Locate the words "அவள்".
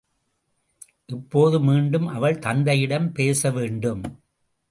2.07-2.39